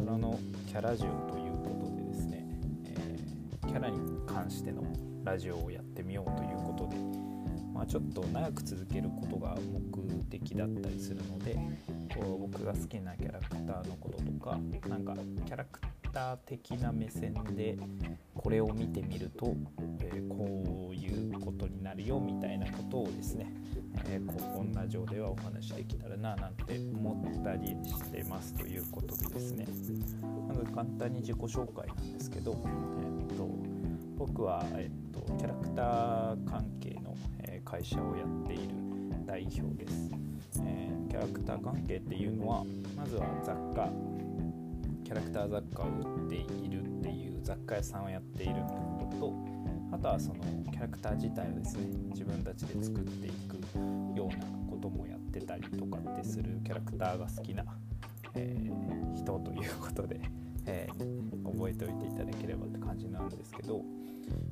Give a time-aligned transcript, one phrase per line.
[0.00, 2.46] 虎のキャラジオということでですね、
[2.86, 4.82] えー、キャラに関しての
[5.22, 6.96] ラジオをやってみようということで、
[7.74, 11.58] まあ、ちょっと長く続けることが目的だったりするので
[12.14, 14.58] こう僕が好きなキャラクターのこととか
[14.88, 15.14] なんか
[15.46, 15.80] キャラク
[16.12, 17.76] ター的な目線で
[18.34, 19.54] これを見てみると、
[20.00, 23.52] えー、こういうことになるよみたいなことをですね
[24.06, 29.66] えー、こんな上ではお話できたらななんて思ったりしてますということでですね。
[30.48, 33.48] まず簡単に自己紹介なんですけど、えー、っと
[34.16, 38.74] 僕は、えー、っとキャラクター関係の、え会社をやっている
[39.26, 40.10] 代表です、
[40.64, 42.64] えキャラクター関係っていうのは
[42.96, 43.88] まずは雑貨
[45.04, 49.59] キャラクター雑貨を売っているっていう雑貨屋さんをやっているってことと。
[49.92, 50.40] あとはその
[50.70, 53.54] キャラクター自体をですね自分たちで作っていく
[54.16, 57.64] ようなこともやってたりとかってするキャラクターが好きな、
[58.34, 60.20] えー、人ということで、
[60.66, 63.82] えー、覚えておいていただければって感じなんですけど、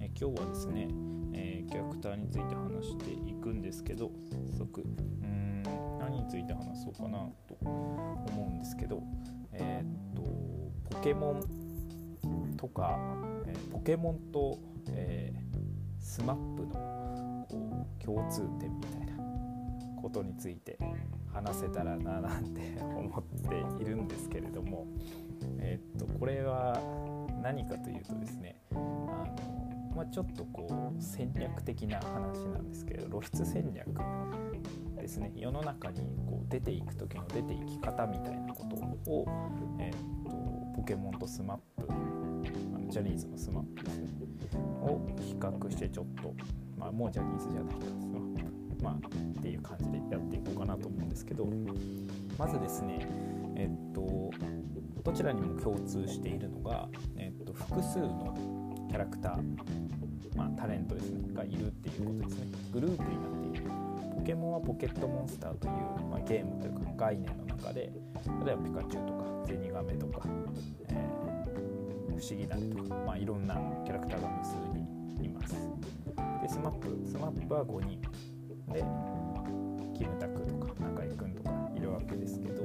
[0.00, 0.88] えー、今日はですね、
[1.32, 4.10] えキャラクターについて話していくんですけど
[4.52, 5.62] 早速うん
[6.00, 9.02] 何について話そうかなと思うんですけど
[9.52, 10.22] えっと
[10.90, 12.98] ポケモンとか、
[13.46, 14.58] えポケモンと
[14.94, 19.22] えー、 SMAPのこう共通点みたいな
[20.00, 20.78] ことについて
[21.32, 24.86] 話せたらななんて思っているんですけれども、
[25.58, 26.80] えー、っとこれは
[27.42, 33.86] 何かというとですねあの、まあ、ちょっとこう戦略的な話なんですけど露出戦略
[35.00, 38.76] ですね世の中にこう出ていく時の出ていき方みたいなこと
[39.10, 39.26] を、
[39.78, 40.30] えー、っと
[40.76, 41.79] ポケモンとスマップあの
[42.90, 43.86] ジャニーズの SMAP
[44.84, 46.34] を比較してちょっと、
[46.76, 47.80] まあ、もうジャニーズじゃないか。
[48.82, 51.46] まあっていう感じでやっていこうかなと思うんですけど。
[52.38, 53.06] まずですね
[53.54, 54.30] えっと
[55.04, 58.34] どちらにも共通しているのが、えっと、複数の
[58.88, 61.34] キャラクター、まあ、タレントですね。
[61.34, 62.46] がいるっていうことですね。
[62.72, 63.70] グループになっている。
[64.14, 65.72] ポケモンはポケットモンスターという、
[66.10, 67.92] まあ、ゲームというか概念の中で
[68.44, 70.20] 例えばピカチュウとかゼニガメとか、
[70.88, 71.29] えー、
[72.20, 73.54] フシギダネとか、まあ、いろんな
[73.86, 74.54] キャラクターが無数
[75.18, 75.54] にいます
[76.42, 77.98] で SMAP SMAPは5人
[78.68, 78.84] で
[79.96, 82.62] キムタクとか中居君とかいるわけですけど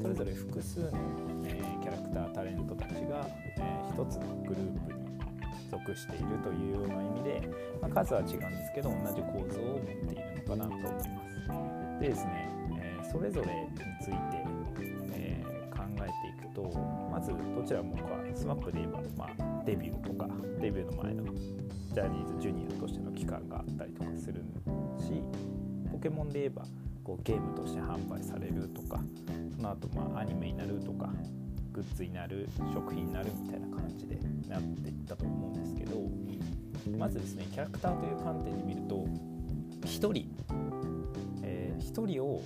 [0.00, 0.88] それぞれ複数の、
[1.44, 3.28] えー、キャラクタータレントたちが、
[3.58, 5.04] えー、一つのグループに
[5.70, 7.48] 属しているというような意味で、
[7.82, 12.00] まあ、数は違うんですけど同じ構造を持っているのかなと思います。
[12.00, 12.48] でですね、
[12.80, 13.68] えー、それぞれに
[14.00, 14.43] ついて、
[16.54, 16.62] と
[17.10, 18.02] まずどちらもか
[18.34, 20.28] SMAP で言えば、まあ、デビューとか
[20.60, 24.42] デビューの前のジャニーズジュニアとしての期間があったりとかする
[24.98, 25.22] し
[25.90, 26.62] ポケモンで言えば
[27.02, 29.00] こうゲームとして販売されるとか
[29.54, 31.10] その後まアニメになるとか
[31.72, 34.16] グッズになる食品になるみたいな感じで
[34.48, 36.00] なっていったと思うんですけど
[36.96, 39.06] まずですねキャラクターという観点で見ると
[39.82, 40.26] 1人、
[41.42, 42.42] えー、1人を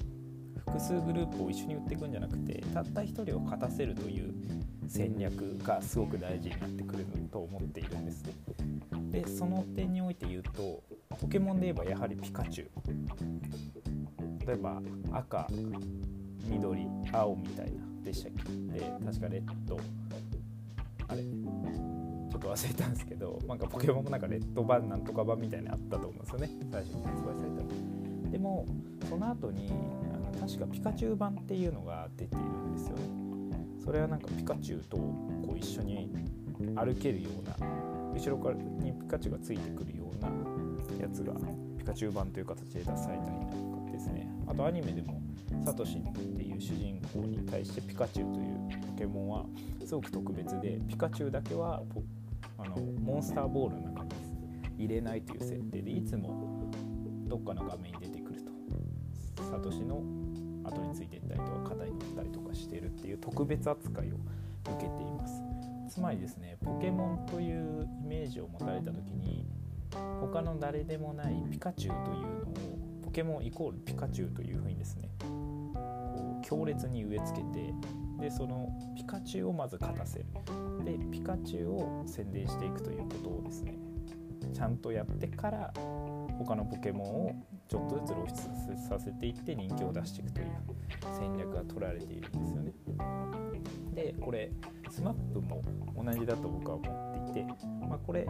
[0.69, 4.34] 複数グループを一緒に売っていくんじゃなくてたった1人を勝たせるという
[4.87, 8.33] 戦略がすごく大事になってくると思っているんですね。
[9.11, 10.83] でその点において言うと
[11.21, 12.69] ポケモンで言えばやはりピカチュウ。
[14.47, 14.81] 例えば
[15.12, 15.47] 赤
[16.49, 18.43] 緑青みたいなでしたっけ？
[18.79, 19.79] で確かレッド。
[21.09, 21.23] あれ？
[21.23, 26.50] ちょっと忘れたんですけどなんかポケモンもなんかレッド版なんとか版みたいなのあったと思うんですよね。
[26.71, 28.67] 最初に発売されたでも
[29.09, 29.73] その後に
[30.41, 33.19] 確かピカチュウ版っていうのが出ているんですよね。
[33.84, 36.11] それはなんかピカチュウとこう一緒に
[36.77, 37.56] 歩けるような
[38.15, 40.28] 後ろからにピカチュウがついてくるような
[41.00, 41.33] やつが
[41.78, 45.22] ピカチュウ版という形で出されたりなんかですねあとアニメでも
[45.65, 49.44] サトシっていう主人公に対してピカチュウというポケモンは
[49.87, 51.83] すごく特別でピカチュウだけは
[52.59, 56.70] あのモンスターボールの中に入れないという設定でいつも
[57.26, 58.49] どっかの画面に出てくると。
[59.50, 60.03] サトシの
[60.69, 64.17] 後についていったりとか肩に乗ったりとかしてるっていう特別扱いを
[64.65, 65.43] 受けています。
[65.88, 69.47] つまりですねポケモンというイメージを持たれた時に
[70.20, 77.75] 他の誰でもないピカチュウというのをポケモンイコールピカチュウというふうにですねこう強烈に植え付けて
[78.20, 80.26] でそのピカチュウをまず勝たせる。
[80.85, 83.79] でピカチュウを宣伝していくということをですね
[84.55, 85.73] ちゃんとやってから
[86.38, 87.35] 他のポケモンを
[87.69, 88.26] ちょっとずつ露
[88.76, 90.46] 出させていって人気を出していくという
[91.19, 92.73] 戦略が取られているんですよね。
[93.94, 94.50] でこれ
[94.88, 95.62] SMAP も
[95.96, 97.52] 同じだと僕は思っていて、
[97.88, 98.26] まあ、これ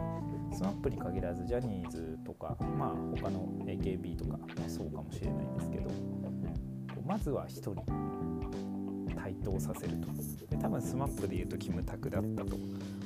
[0.51, 2.89] SMAP に限らずジャニーズとか、まあ、
[3.21, 5.89] 他の AKB とかもそうかもしれないんですけど
[7.05, 7.75] まずは1人
[9.15, 10.07] 対等させると
[10.49, 12.55] で多分 SMAP でいうとキムタクだったと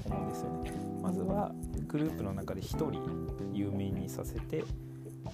[0.06, 0.72] 思うんですよね
[1.02, 1.52] まずは
[1.88, 2.94] グループの中で1人
[3.54, 4.64] 有名にさせて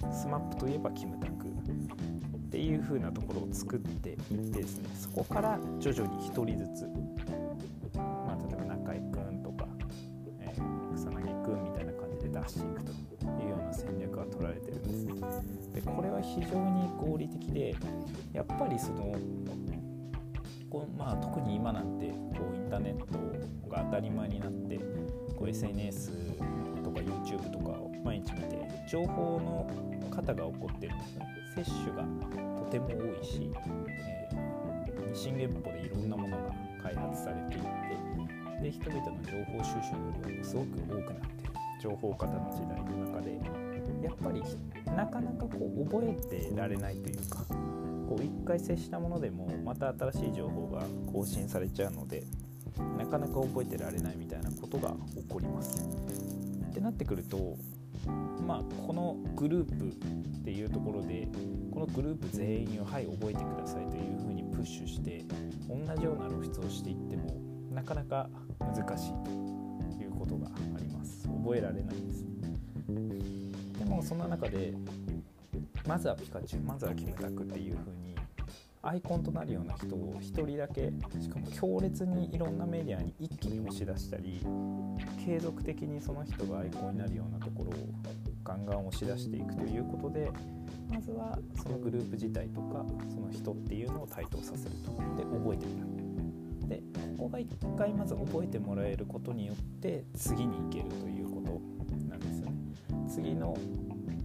[0.08, 6.88] SMAP といえばキムタクっていう風なところを作っていってですねそこから徐々に1人ずつ、
[7.96, 9.68] まあ、例えば中居君とか、
[10.40, 12.92] えー、草薙君みたいな感じで出していくと
[13.42, 17.76] いうような戦略が取られてるんですでこれは非常に合理的で
[18.34, 19.16] やっぱりその
[20.70, 24.78] こ、まあ、特に今なんてこうインターネットが当たり前になって
[25.36, 26.12] こう SNS
[26.84, 29.70] とか YouTube とかを毎日見て情報の
[30.10, 32.04] 方が起こってるんですね接種が
[32.58, 33.52] とても多いし、
[33.88, 41.50] えー、日進月歩でいろんなものが開発されていってで人々の情報収集の量もすごく多くなってる。
[41.80, 43.40] 情報型の時代の中で
[44.04, 44.44] やっぱり
[44.96, 47.46] なかなかこう覚えてられないというか
[48.10, 50.84] こう一回接したものでもまた新しい情報が
[51.14, 52.24] 更新されちゃうので
[52.98, 55.88] なかなか覚えてられないみたいなことが起こります。
[56.72, 57.56] ってなってくると
[58.48, 61.28] まあ、このグループっていうところで
[61.72, 65.24] このグループ全員をはい覚えてくださいというふうにプッシュして
[65.68, 67.40] 同じような露出をしていっても
[67.72, 68.30] なかなか
[68.60, 72.26] 難しいということがあります覚えられないです
[73.78, 74.74] でもそんな中で
[75.90, 78.16] まずはピカチュウまずはキムタクっていうふうに
[78.84, 84.40] アイコンとなるような人を1人だけしかも強烈にいろんなメディアに一気に押し出したり
[85.26, 87.74] 継続的にその人がアイコンになるようなところを
[88.44, 90.32] ガンガン押し出していくということで
[90.94, 94.92] まずはそのグループ自体とかその人っていうのを台頭させると。
[95.18, 96.84] で覚えてもらうで
[97.18, 101.60] ここが一回まず覚えてもらえることによって次に行けるということ
[102.08, 102.58] なんですよね。
[103.10, 103.58] 次の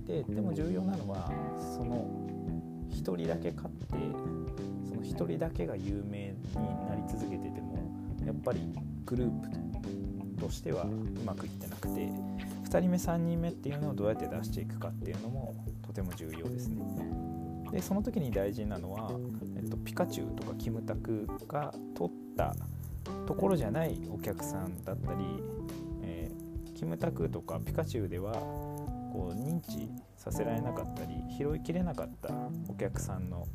[0.06, 2.06] ででも重要なのはその
[2.90, 3.96] 1人だけ勝って
[4.88, 6.34] その1人だけが有名に
[6.88, 7.78] なり続けてても
[8.24, 8.60] やっぱり
[9.04, 9.30] グルー
[10.36, 10.88] プとしてはう
[11.24, 12.08] まくいってなくて
[12.74, 15.54] 2人目3人目っていうのをどうやって出していくかっていうのも
[15.86, 16.82] とても重要ですね。
[17.70, 19.10] でその時に大事なのは、
[19.56, 22.54] えっと、ピカチュウとかキムタクが取った
[23.26, 25.24] ところじゃないお客さんだったり、
[26.02, 28.34] えー、キムタクとかピカチュウでは
[29.14, 32.34] こう認知させられなかったり拾いきれなかった
[32.68, 33.46] お客さんの、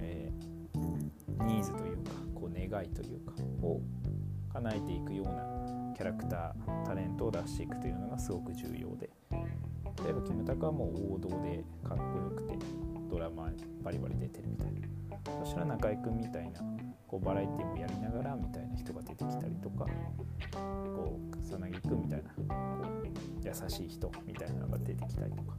[0.00, 3.82] えー、ニーズというかこう願いというかを
[4.54, 9.10] 叶えていくようなキャラクタータレントを出していくというのがすごく重要で。
[10.04, 12.58] 例えばキムタクはもう王道でかっこよくて
[13.16, 13.48] ドラマ
[13.82, 15.42] バリバリ出てるみたいな。
[15.42, 16.60] そしたら中居君みたいな
[17.08, 19.86] こうバラエティもやりながらみたいな人が出てきたりとか
[20.52, 23.06] こう草薙君みたいなこう
[23.42, 25.56] 優しい人みたいなのが出てきたりとか。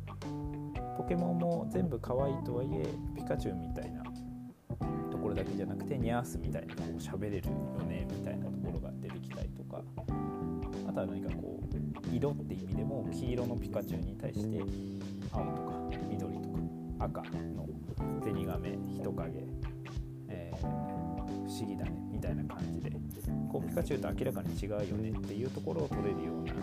[0.98, 4.04] ポケモンも全部可愛いとはいえピカチュウみたいな
[5.12, 7.54] ところだけじゃなくてニャースみたいなこう喋れるよ
[7.88, 9.82] ねみたいなところが出てきたりとか。
[10.88, 14.62] あとは何かこう色って意味でも黄色のピカチュウに対して
[15.32, 15.74] 青とか
[16.10, 16.57] 緑とか
[17.00, 17.68] 赤の
[18.24, 19.32] ゼニガメ人影、
[20.30, 20.66] えー、不
[21.50, 22.92] 思議だねみたいな感じで
[23.52, 26.54] こうピカチュウと明らかに違うよねっていうところを取れるような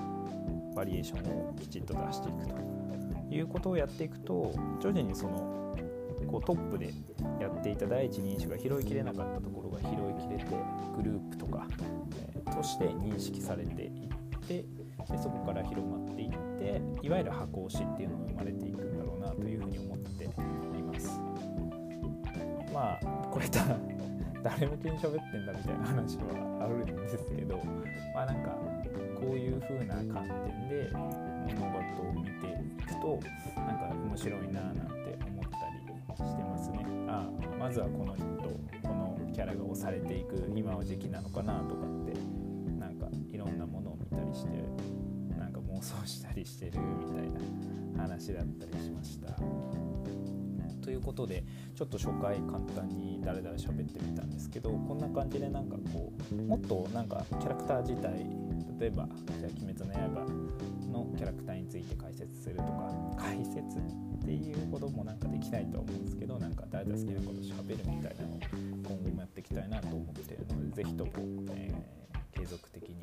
[0.75, 5.65] バリエーションをきちっと出していくということをやっていくと徐々にその
[6.27, 6.93] こうトップで
[7.41, 10.57] やっていた第一人種が拾いきれなかったところが拾いきれて
[10.97, 11.67] グループとか、
[12.19, 13.91] えー、として認識されていっ
[14.47, 14.65] て
[15.11, 16.04] でそこから広まって
[17.05, 20.29] いわゆる箱推しっていうのが生まれていくんだろうなというふうに思ってい
[20.83, 21.21] ます
[22.73, 23.61] まあこれだ
[24.43, 27.61] 誰向けに喋ってんだみたいな話はあるんですけど
[28.15, 28.57] まあなんか
[29.21, 31.13] こういう風な観点で物
[31.45, 33.21] 事を見ていくと
[33.61, 36.87] なんか面白いななんて思ったりしてますね。
[37.07, 38.25] あまずはこの人
[38.83, 42.15] このキャラが押されていく今の時期なのかなとかって
[42.79, 44.65] なんかいろんなものを見たりして
[45.85, 47.31] なんか妄想したりしてるみたい
[47.97, 49.35] な話だったりしました。
[50.83, 51.43] ということで
[51.75, 58.27] ちょっと初回簡単に誰々喋ってみたんですけどこんな感じでなんかこうもっとなんかキャラクター自体
[58.79, 60.27] 例えばじゃあ「鬼滅の刃」
[60.93, 63.81] のキャラクターについて解説するとか解説っ
[64.27, 68.41] ていうほどもなんかできないと思うんですけどなんか誰々好きなこと喋るみたいなのを
[68.87, 71.11] 今後もやっていきたいなと思っているので是非とも、
[71.57, 72.04] えー、
[72.45, 73.01] 継続的に、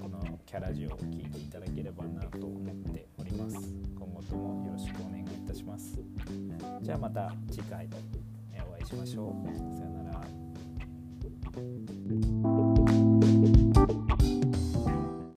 [0.00, 3.56] このキャラジオを聴いていただければなと思っております。
[3.96, 6.00] 今後ともよろしくお願いいたします。
[6.82, 7.88] じゃあまた次回
[8.68, 9.46] お会いしましょう。
[9.76, 10.24] さよなら。